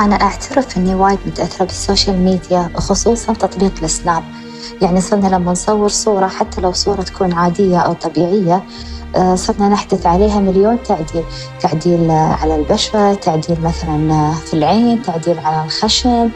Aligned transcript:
أنا 0.00 0.14
أعترف 0.14 0.76
إني 0.76 0.94
وايد 0.94 1.18
متأثرة 1.26 1.64
بال 1.64 1.77
social 1.77 2.16
media 2.18 2.70
خصوصا 2.74 3.32
تطبيق 3.32 3.72
السناب. 3.82 4.22
يعني 4.82 5.00
صرنا 5.00 5.28
لما 5.28 5.52
نصور 5.52 5.88
صورة 5.88 6.26
حتى 6.26 6.60
لو 6.60 6.72
صورة 6.72 7.02
تكون 7.02 7.32
عادية 7.32 7.78
أو 7.78 7.92
طبيعية 7.92 8.62
آه، 9.16 9.34
صرنا 9.34 9.68
نحدث 9.68 10.06
عليها 10.06 10.40
مليون 10.40 10.82
تعديل. 10.82 11.24
تعديل 11.60 12.10
على 12.10 12.56
البشرة 12.56 13.14
تعديل 13.14 13.60
مثلا 13.60 14.32
في 14.32 14.54
العين 14.54 15.02
تعديل 15.02 15.38
على 15.38 15.64
الخشم 15.64 16.30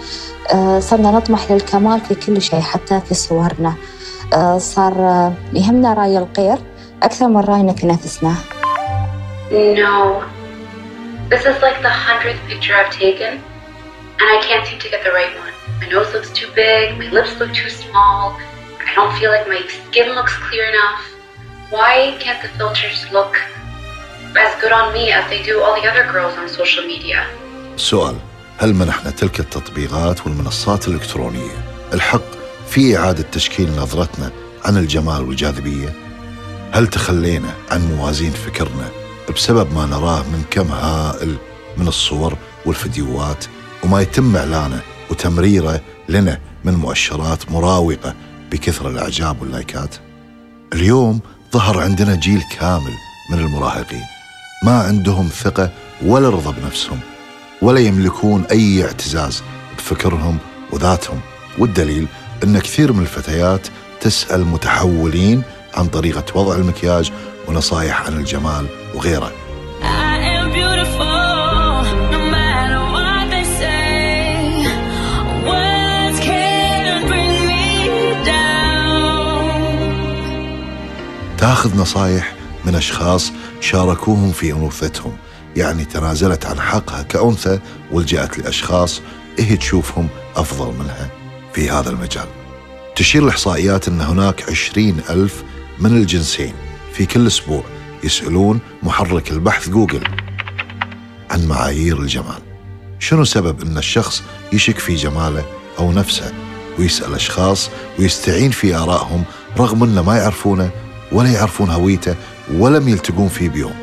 آه، 0.52 0.80
صرنا 0.80 1.10
نطمح 1.10 1.50
للكمال 1.50 2.00
في 2.00 2.14
كل 2.14 2.42
شيء 2.42 2.60
حتى 2.60 3.00
في 3.00 3.14
صورنا. 3.14 3.74
آه، 4.32 4.58
صار 4.58 5.32
يهمنا 5.52 5.94
رأي 5.94 6.18
الغير 6.18 6.58
أكثر 7.02 7.28
من 7.28 7.40
رأينا 7.40 7.72
كنفسنا. 7.72 8.34
No. 9.50 10.22
This 11.30 11.44
is 11.50 11.56
like 11.66 11.78
the 11.88 11.94
hundredth 12.06 12.42
picture 12.48 12.74
I've 12.80 12.92
taken, 13.04 13.32
and 14.18 14.26
I 14.36 14.38
can't 14.46 14.66
seem 14.66 14.78
to 14.78 14.88
get 14.88 15.02
the 15.04 15.12
right 15.12 15.32
one. 15.42 15.54
My 15.80 15.88
nose 15.88 16.12
looks 16.14 16.30
too 16.32 16.48
big, 16.54 16.98
my 16.98 17.08
lips 17.16 17.32
look 17.40 17.52
too 17.52 17.70
small, 17.70 18.36
I 18.88 18.90
don't 18.94 19.12
feel 19.18 19.30
like 19.30 19.46
my 19.48 19.60
skin 19.76 20.08
looks 20.18 20.34
clear 20.46 20.64
enough. 20.74 21.00
Why 21.70 22.16
can't 22.20 22.40
the 22.42 22.48
filters 22.58 23.00
look 23.12 23.34
as 24.36 24.52
good 24.60 24.72
on 24.72 24.92
me 24.92 25.12
as 25.12 25.24
they 25.30 25.42
do 25.42 25.54
all 25.62 25.74
the 25.80 25.86
other 25.90 26.04
girls 26.12 26.34
on 26.38 26.48
social 26.48 26.84
media? 26.86 27.26
سؤال 27.76 28.16
هل 28.58 28.74
منحنا 28.74 29.10
تلك 29.10 29.40
التطبيقات 29.40 30.26
والمنصات 30.26 30.88
الإلكترونية 30.88 31.64
الحق 31.92 32.30
في 32.68 32.98
إعادة 32.98 33.22
تشكيل 33.32 33.70
نظرتنا 33.70 34.30
عن 34.64 34.76
الجمال 34.76 35.28
والجاذبية؟ 35.28 35.92
هل 36.72 36.86
تخلينا 36.86 37.54
عن 37.70 37.80
موازين 37.80 38.30
فكرنا 38.30 38.90
بسبب 39.34 39.72
ما 39.72 39.86
نراه 39.86 40.22
من 40.22 40.44
كم 40.50 40.72
هائل 40.72 41.36
من 41.76 41.88
الصور 41.88 42.36
والفيديوهات 42.66 43.44
وما 43.84 44.00
يتم 44.00 44.36
إعلانه 44.36 44.80
وتمريره 45.10 45.80
لنا 46.08 46.38
من 46.64 46.74
مؤشرات 46.74 47.50
مراوغة 47.52 48.14
بكثر 48.52 48.88
الإعجاب 48.88 49.42
واللايكات؟ 49.42 49.94
اليوم 50.72 51.20
ظهر 51.52 51.80
عندنا 51.80 52.14
جيل 52.14 52.42
كامل 52.58 52.92
من 53.30 53.38
المراهقين. 53.38 54.02
ما 54.64 54.78
عندهم 54.78 55.28
ثقة 55.28 55.70
ولا 56.02 56.28
رضا 56.28 56.50
بنفسهم 56.50 56.98
ولا 57.62 57.80
يملكون 57.80 58.44
أي 58.50 58.84
اعتزاز 58.84 59.42
بفكرهم 59.78 60.38
وذاتهم. 60.72 61.20
والدليل 61.58 62.06
أن 62.44 62.58
كثير 62.58 62.92
من 62.92 63.02
الفتيات 63.02 63.66
تسأل 64.00 64.44
متحولين 64.44 65.42
عن 65.74 65.86
طريقة 65.86 66.38
وضع 66.38 66.54
المكياج 66.54 67.12
ونصائح 67.48 68.06
عن 68.06 68.12
الجمال 68.16 68.66
وغيره. 68.94 69.43
تاخذ 81.44 81.76
نصايح 81.78 82.34
من 82.64 82.74
أشخاص 82.74 83.32
شاركوهم 83.60 84.32
في 84.32 84.52
أنوثتهم. 84.52 85.16
يعني 85.56 85.84
تنازلت 85.84 86.46
عن 86.46 86.60
حقها 86.60 87.02
كأنثى 87.02 87.58
ولجأت 87.92 88.38
لأشخاص 88.38 89.00
هي 89.38 89.56
تشوفهم 89.56 90.08
أفضل 90.36 90.74
منها 90.78 91.10
في 91.54 91.70
هذا 91.70 91.90
المجال. 91.90 92.26
تشير 92.96 93.22
الإحصائيات 93.22 93.88
أن 93.88 94.00
هناك 94.00 94.50
عشرين 94.50 95.00
ألف 95.10 95.42
من 95.78 95.96
الجنسين 95.96 96.52
في 96.92 97.06
كل 97.06 97.26
أسبوع 97.26 97.64
يسألون 98.04 98.60
محرك 98.82 99.30
البحث 99.30 99.68
جوجل 99.68 100.04
عن 101.30 101.46
معايير 101.46 102.00
الجمال. 102.00 102.42
شنو 102.98 103.24
سبب 103.24 103.62
أن 103.62 103.78
الشخص 103.78 104.22
يشك 104.52 104.78
في 104.78 104.94
جماله 104.94 105.44
أو 105.78 105.92
نفسه 105.92 106.32
ويسأل 106.78 107.14
أشخاص 107.14 107.70
ويستعين 107.98 108.50
في 108.50 108.74
آرائهم 108.76 109.24
رغم 109.58 109.82
أنه 109.82 110.02
ما 110.02 110.16
يعرفونه 110.16 110.70
ولا 111.12 111.30
يعرفون 111.30 111.70
هويته 111.70 112.14
ولم 112.52 112.88
يلتقون 112.88 113.28
فيه 113.28 113.48
بيوم. 113.48 113.74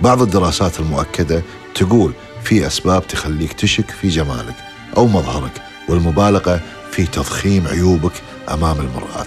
بعض 0.00 0.22
الدراسات 0.22 0.80
المؤكدة 0.80 1.42
تقول 1.74 2.12
في 2.44 2.66
أسباب 2.66 3.06
تخليك 3.06 3.52
تشك 3.52 3.90
في 3.90 4.08
جمالك 4.08 4.54
أو 4.96 5.06
مظهرك 5.06 5.62
والمبالغة 5.88 6.60
في 6.92 7.06
تضخيم 7.06 7.66
عيوبك 7.66 8.12
أمام 8.48 8.76
المرآة. 8.80 9.26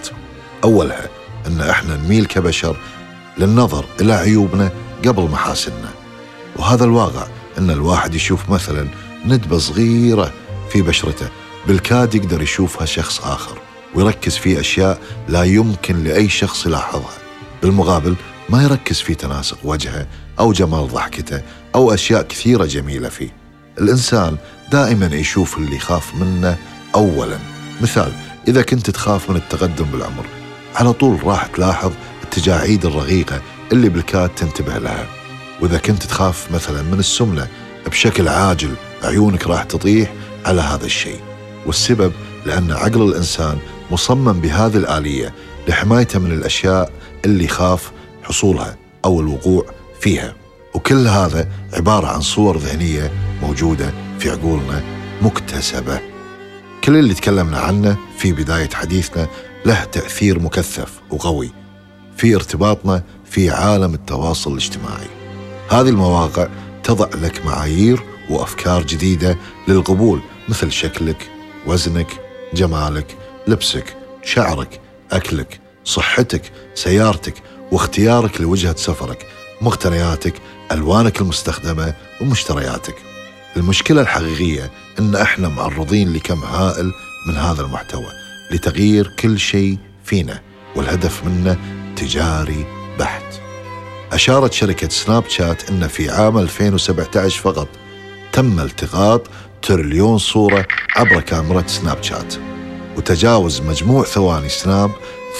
أولها 0.64 1.08
أن 1.46 1.60
إحنا 1.60 1.96
نميل 1.96 2.26
كبشر 2.26 2.76
للنظر 3.38 3.84
إلى 4.00 4.12
عيوبنا 4.12 4.70
قبل 5.06 5.22
محاسننا. 5.22 5.88
وهذا 6.56 6.84
الواقع 6.84 7.26
أن 7.58 7.70
الواحد 7.70 8.14
يشوف 8.14 8.50
مثلا 8.50 8.88
ندبة 9.26 9.58
صغيرة 9.58 10.32
في 10.70 10.82
بشرته 10.82 11.28
بالكاد 11.66 12.14
يقدر 12.14 12.42
يشوفها 12.42 12.86
شخص 12.86 13.20
آخر 13.20 13.58
ويركز 13.94 14.36
في 14.36 14.60
أشياء 14.60 14.98
لا 15.28 15.42
يمكن 15.42 16.04
لأي 16.04 16.28
شخص 16.28 16.66
يلاحظها. 16.66 17.21
بالمقابل 17.62 18.14
ما 18.48 18.62
يركز 18.62 19.00
في 19.00 19.14
تناسق 19.14 19.58
وجهه 19.64 20.06
أو 20.40 20.52
جمال 20.52 20.88
ضحكته 20.88 21.42
أو 21.74 21.94
أشياء 21.94 22.22
كثيرة 22.22 22.64
جميلة 22.64 23.08
فيه. 23.08 23.30
الإنسان 23.78 24.36
دائما 24.72 25.06
يشوف 25.06 25.58
اللي 25.58 25.76
يخاف 25.76 26.14
منه 26.14 26.56
أولا. 26.94 27.38
مثال 27.80 28.12
إذا 28.48 28.62
كنت 28.62 28.90
تخاف 28.90 29.30
من 29.30 29.36
التقدم 29.36 29.84
بالعمر 29.84 30.26
على 30.74 30.92
طول 30.92 31.26
راح 31.26 31.46
تلاحظ 31.46 31.92
التجاعيد 32.24 32.86
الرقيقة 32.86 33.42
اللي 33.72 33.88
بالكاد 33.88 34.28
تنتبه 34.28 34.78
لها. 34.78 35.06
وإذا 35.60 35.78
كنت 35.78 36.02
تخاف 36.02 36.52
مثلا 36.54 36.82
من 36.82 36.98
السمنة 36.98 37.48
بشكل 37.86 38.28
عاجل 38.28 38.74
عيونك 39.02 39.46
راح 39.46 39.62
تطيح 39.62 40.12
على 40.44 40.60
هذا 40.60 40.86
الشيء. 40.86 41.20
والسبب 41.66 42.12
لأن 42.46 42.72
عقل 42.72 43.02
الإنسان 43.02 43.58
مصمم 43.90 44.32
بهذه 44.32 44.76
الآلية 44.76 45.34
لحمايته 45.68 46.18
من 46.18 46.32
الأشياء 46.32 46.92
اللي 47.24 47.44
يخاف 47.44 47.92
حصولها 48.22 48.76
أو 49.04 49.20
الوقوع 49.20 49.64
فيها. 50.00 50.34
وكل 50.74 51.08
هذا 51.08 51.48
عبارة 51.72 52.06
عن 52.06 52.20
صور 52.20 52.58
ذهنية 52.58 53.12
موجودة 53.42 53.92
في 54.18 54.30
عقولنا 54.30 54.82
مكتسبة. 55.22 56.00
كل 56.84 56.96
اللي 56.96 57.14
تكلمنا 57.14 57.58
عنه 57.58 57.96
في 58.18 58.32
بداية 58.32 58.68
حديثنا 58.74 59.28
له 59.66 59.84
تأثير 59.84 60.38
مكثف 60.38 61.00
وقوي 61.10 61.50
في 62.16 62.34
ارتباطنا 62.34 63.02
في 63.24 63.50
عالم 63.50 63.94
التواصل 63.94 64.52
الاجتماعي. 64.52 65.08
هذه 65.70 65.88
المواقع 65.88 66.48
تضع 66.84 67.08
لك 67.14 67.46
معايير 67.46 68.02
وأفكار 68.30 68.82
جديدة 68.82 69.38
للقبول 69.68 70.20
مثل 70.48 70.72
شكلك 70.72 71.30
وزنك 71.66 72.20
جمالك 72.54 73.16
لبسك 73.46 73.96
شعرك 74.22 74.80
أكلك 75.12 75.60
صحتك 75.84 76.42
سيارتك 76.74 77.34
واختيارك 77.72 78.40
لوجهة 78.40 78.76
سفرك 78.76 79.26
مقتنياتك 79.60 80.34
ألوانك 80.72 81.20
المستخدمة 81.20 81.94
ومشترياتك. 82.20 82.94
المشكلة 83.56 84.00
الحقيقية 84.00 84.70
أن 84.98 85.16
إحنا 85.16 85.48
معرضين 85.48 86.12
لكم 86.12 86.44
هائل 86.44 86.92
من 87.28 87.36
هذا 87.36 87.62
المحتوى 87.62 88.06
لتغيير 88.52 89.10
كل 89.18 89.38
شيء 89.38 89.78
فينا 90.04 90.40
والهدف 90.76 91.24
منه 91.24 91.56
تجاري 91.96 92.66
بحت. 92.98 93.24
أشارت 94.12 94.52
شركة 94.52 94.88
سناب 94.88 95.24
شات 95.28 95.70
أن 95.70 95.88
في 95.88 96.10
عام 96.10 96.38
2017 96.38 97.40
فقط 97.40 97.68
تم 98.32 98.60
التقاط 98.60 99.22
تريليون 99.62 100.18
صورة 100.18 100.66
عبر 100.96 101.20
كاميرا 101.20 101.64
سناب 101.66 102.02
شات. 102.02 102.34
وتجاوز 102.96 103.60
مجموع 103.60 104.04
ثواني 104.04 104.48
سناب 104.48 104.90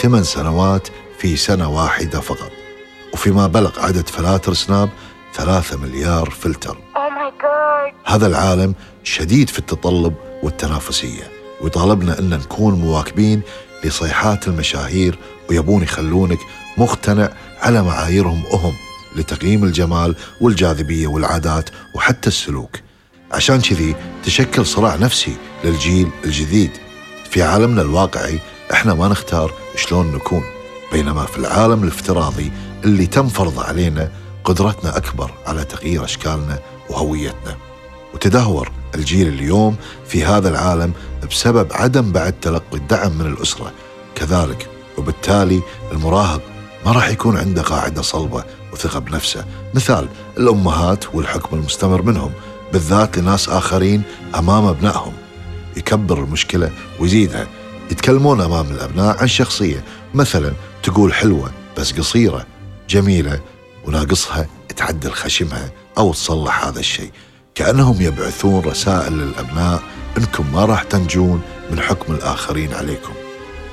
ثمان 0.01 0.25
سنوات 0.25 0.89
في 1.19 1.37
سنة 1.37 1.69
واحدة 1.69 2.21
فقط. 2.21 2.51
وفيما 3.13 3.47
بلغ 3.47 3.81
عدد 3.81 4.09
فلاتر 4.09 4.55
سناب 4.55 4.91
ثلاثة 5.35 5.77
مليار 5.77 6.31
فلتر. 6.31 6.79
هذا 8.05 8.27
العالم 8.27 8.75
شديد 9.05 9.51
في 9.51 9.59
التطلب 9.59 10.15
والتنافسية 10.43 11.31
ويطالبنا 11.61 12.19
أن 12.19 12.31
نكون 12.31 12.75
مواكبين 12.75 13.43
لصيحات 13.85 14.49
المشاهير 14.49 15.19
ويبون 15.51 15.83
يخلونك 15.83 16.39
مقتنع 16.79 17.29
على 17.61 17.83
معاييرهم 17.83 18.43
هم 18.53 18.73
لتقييم 19.17 19.65
الجمال 19.65 20.17
والجاذبية 20.41 21.07
والعادات 21.07 21.71
وحتى 21.95 22.29
السلوك. 22.29 22.77
عشان 23.33 23.61
كذي 23.61 23.97
تشكل 24.25 24.67
صراع 24.67 24.97
نفسي 24.97 25.37
للجيل 25.65 26.09
الجديد. 26.25 26.71
في 27.31 27.43
عالمنا 27.43 27.83
الواقعي 27.83 28.41
إحنا 28.73 28.95
ما 28.95 29.09
نختار 29.09 29.53
شلون 29.83 30.13
نكون 30.13 30.45
بينما 30.93 31.25
في 31.25 31.39
العالم 31.39 31.83
الافتراضي 31.83 32.53
اللي 32.85 33.07
تم 33.07 33.29
فرض 33.29 33.59
علينا 33.59 34.11
قدرتنا 34.45 34.97
أكبر 34.97 35.31
على 35.47 35.65
تغيير 35.65 36.05
أشكالنا 36.05 36.59
وهويتنا. 36.91 37.57
وتدهور 38.15 38.71
الجيل 38.95 39.29
اليوم 39.29 39.77
في 40.07 40.25
هذا 40.25 40.49
العالم 40.49 40.93
بسبب 41.31 41.73
عدم 41.73 42.13
بعد 42.13 42.35
تلقي 42.41 42.77
الدعم 42.77 43.13
من 43.19 43.27
الأسرة. 43.27 43.73
كذلك 44.15 44.69
وبالتالي 44.99 45.63
المراهق 45.93 46.43
ما 46.87 46.93
راح 46.93 47.09
يكون 47.09 47.37
عنده 47.37 47.63
قاعدة 47.63 48.03
صلبة 48.03 48.45
وثقة 48.73 48.99
بنفسه. 48.99 49.45
مثال 49.75 50.09
الأمهات 50.39 51.15
والحكم 51.15 51.57
المستمر 51.57 52.03
منهم 52.03 52.33
بالذات 52.73 53.19
لناس 53.19 53.49
آخرين 53.49 54.03
أمام 54.35 54.67
أبنائهم. 54.67 55.13
يكبر 55.77 56.19
المشكلة 56.19 56.71
ويزيدها. 57.01 57.47
يتكلمون 57.91 58.41
أمام 58.41 58.67
الأبناء 58.71 59.19
عن 59.19 59.29
شخصية 59.29 59.85
مثلا 60.15 60.53
تقول 60.83 61.15
حلوة 61.15 61.51
بس 61.79 61.93
قصيرة 61.93 62.47
جميلة 62.89 63.41
وناقصها 63.85 64.47
تعدل 64.77 65.13
خشمها 65.13 65.71
أو 65.99 66.13
تصلح 66.13 66.65
هذا 66.67 66.81
الشيء. 66.81 67.11
كأنهم 67.55 68.01
يبعثون 68.01 68.65
رسائل 68.65 69.13
للأبناء 69.13 69.83
إنكم 70.19 70.53
ما 70.53 70.65
راح 70.65 70.83
تنجون 70.83 71.43
من 71.71 71.81
حكم 71.81 72.15
الآخرين 72.15 72.75
عليكم. 72.75 73.13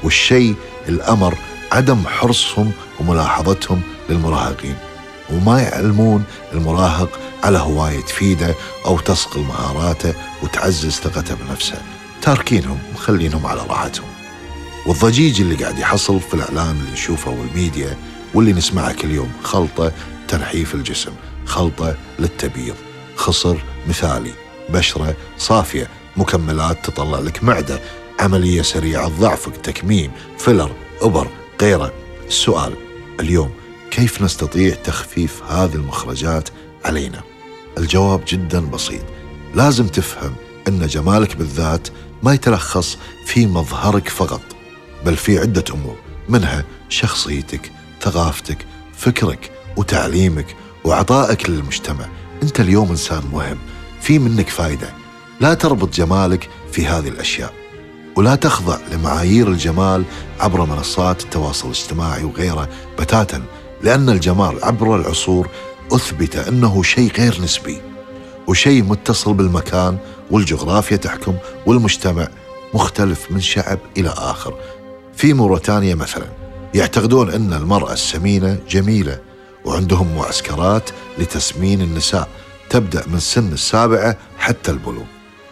والشيء 0.04 0.56
الأمر 0.90 1.38
عدم 1.72 2.08
حرصهم 2.08 2.72
وملاحظتهم 3.00 3.82
للمراهقين. 4.10 4.76
وما 5.34 5.62
يعلمون 5.62 6.24
المراهق 6.54 7.10
على 7.44 7.58
هواية 7.58 8.02
تفيده 8.02 8.56
أو 8.86 9.00
تصقل 9.00 9.40
مهاراته 9.40 10.14
وتعزز 10.44 10.92
ثقته 10.92 11.36
بنفسه. 11.36 11.82
تاركينهم 12.22 12.80
ومخلينهم 12.90 13.46
على 13.46 13.62
راحتهم. 13.62 14.08
والضجيج 14.86 15.42
اللي 15.42 15.56
قاعد 15.56 15.80
يحصل 15.80 16.20
في 16.20 16.34
الإعلام 16.34 16.80
اللي 16.80 16.92
نشوفه 16.92 17.32
والميديا 17.32 17.98
واللي 18.34 18.54
نسمعه 18.54 18.94
كل 18.94 19.12
يوم 19.12 19.32
خلطة 19.44 19.92
تنحيف 20.28 20.76
الجسم 20.76 21.12
خلطة 21.46 21.96
للتبييض 22.20 22.76
خصر 23.16 23.58
مثالي 23.88 24.32
بشرة 24.70 25.16
صافية 25.38 25.88
مكملات 26.18 26.86
تطلع 26.86 27.20
لك 27.20 27.44
معدة 27.44 27.82
عملية 28.20 28.62
سريعة 28.62 29.08
ضعفك 29.08 29.58
تكميم 29.58 30.12
فيلر 30.38 30.72
أبر 31.02 31.28
غيره. 31.62 31.94
السؤال 32.28 32.74
اليوم 33.20 33.52
كيف 33.92 34.22
نستطيع 34.22 34.76
تخفيف 34.76 35.44
هذه 35.44 35.76
المخرجات 35.76 36.50
علينا؟ 36.86 37.22
الجواب 37.78 38.24
جدا 38.28 38.60
بسيط. 38.60 39.04
لازم 39.56 39.88
تفهم 39.88 40.36
أن 40.70 40.88
جمالك 40.88 41.36
بالذات 41.36 41.88
ما 42.24 42.34
يتلخص 42.34 42.98
في 43.26 43.48
مظهرك 43.48 44.10
فقط 44.10 44.42
بل 45.06 45.16
في 45.16 45.40
عدة 45.40 45.64
أمور 45.74 45.96
منها 46.30 46.64
شخصيتك 46.90 47.72
ثقافتك 48.02 48.66
فكرك 48.98 49.52
وتعليمك 49.78 50.56
وعطائك 50.84 51.50
للمجتمع. 51.50 52.06
أنت 52.44 52.60
اليوم 52.60 52.90
إنسان 52.90 53.24
مهم 53.34 53.58
في 54.02 54.20
منك 54.20 54.50
فايدة. 54.50 54.90
لا 55.42 55.54
تربط 55.54 55.94
جمالك 55.96 56.50
في 56.72 56.88
هذه 56.88 57.08
الأشياء 57.08 57.54
ولا 58.16 58.36
تخضع 58.36 58.78
لمعايير 58.92 59.48
الجمال 59.48 60.04
عبر 60.40 60.66
منصات 60.66 61.24
التواصل 61.24 61.68
الاجتماعي 61.68 62.24
وغيره 62.24 62.70
بتاتا 63.00 63.44
لأن 63.84 64.10
الجمال 64.10 64.64
عبر 64.64 64.96
العصور 64.96 65.48
أثبت 65.92 66.36
أنه 66.36 66.84
شيء 66.84 67.12
غير 67.12 67.42
نسبي 67.42 67.82
وشيء 68.48 68.84
متصل 68.84 69.34
بالمكان 69.34 69.98
والجغرافيا 70.32 70.98
تحكم 70.98 71.36
والمجتمع 71.66 72.28
مختلف 72.74 73.32
من 73.32 73.42
شعب 73.42 73.80
إلى 73.98 74.10
آخر. 74.10 74.54
في 75.16 75.34
موريتانيا 75.34 75.96
مثلا 75.96 76.26
يعتقدون 76.74 77.30
أن 77.32 77.54
المرأة 77.54 77.94
السمينة 77.94 78.60
جميلة 78.70 79.20
وعندهم 79.66 80.16
معسكرات 80.16 80.90
لتسمين 81.18 81.82
النساء 81.82 82.28
تبدأ 82.70 83.04
من 83.08 83.20
سن 83.20 83.54
السابعة 83.54 84.18
حتى 84.38 84.72
البلوغ. 84.72 85.06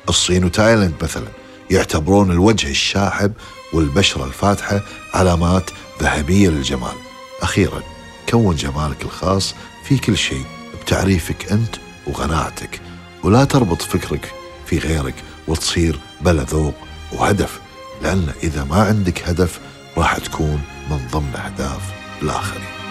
الصين 0.10 0.46
وتايلاند 0.46 0.94
مثلا 1.02 1.28
يعتبرون 1.72 2.32
الوجه 2.32 2.70
الشاحب 2.70 3.34
والبشرة 3.74 4.26
الفاتحة 4.26 4.82
علامات 5.14 5.70
ذهبية 6.02 6.50
للجمال. 6.50 6.96
أخيرا 7.42 7.82
كون 8.30 8.56
جمالك 8.56 9.02
الخاص 9.02 9.56
في 9.84 9.98
كل 9.98 10.18
شيء 10.18 10.44
بتعريفك 10.82 11.52
أنت 11.52 11.76
وقناعتك 12.08 12.82
ولا 13.24 13.44
تربط 13.44 13.82
فكرك 13.82 14.32
في 14.68 14.78
غيرك 14.78 15.16
وتصير 15.48 16.00
بلا 16.22 16.44
ذوق 16.44 16.76
وهدف 17.14 17.60
لأن 18.02 18.34
إذا 18.44 18.64
ما 18.64 18.76
عندك 18.76 19.30
هدف 19.30 19.60
راح 19.98 20.18
تكون 20.18 20.62
من 20.90 21.08
ضمن 21.12 21.36
أهداف 21.36 21.82
الآخرين. 22.22 22.87